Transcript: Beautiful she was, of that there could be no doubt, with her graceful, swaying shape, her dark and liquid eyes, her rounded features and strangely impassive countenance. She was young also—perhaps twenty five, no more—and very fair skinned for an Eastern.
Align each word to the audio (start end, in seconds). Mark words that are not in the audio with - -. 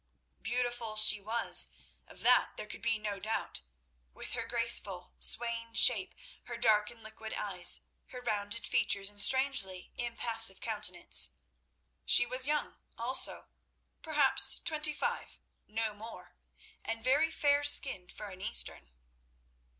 Beautiful 0.41 0.95
she 0.95 1.21
was, 1.21 1.67
of 2.07 2.21
that 2.21 2.57
there 2.57 2.65
could 2.65 2.81
be 2.81 2.97
no 2.97 3.19
doubt, 3.19 3.61
with 4.15 4.31
her 4.31 4.47
graceful, 4.47 5.13
swaying 5.19 5.75
shape, 5.75 6.15
her 6.45 6.57
dark 6.57 6.89
and 6.89 7.03
liquid 7.03 7.35
eyes, 7.35 7.81
her 8.07 8.19
rounded 8.19 8.65
features 8.65 9.11
and 9.11 9.21
strangely 9.21 9.91
impassive 9.99 10.59
countenance. 10.59 11.33
She 12.03 12.25
was 12.25 12.47
young 12.47 12.79
also—perhaps 12.97 14.57
twenty 14.61 14.95
five, 14.95 15.37
no 15.67 15.93
more—and 15.93 17.03
very 17.03 17.29
fair 17.29 17.63
skinned 17.63 18.11
for 18.11 18.29
an 18.29 18.41
Eastern. 18.41 18.93